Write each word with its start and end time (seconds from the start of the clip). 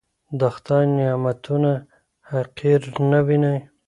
د 0.39 0.41
خدای 0.55 0.85
نعمتونه 0.97 1.71
حقير 2.31 2.81
نه 3.11 3.19
وينئ. 3.27 3.57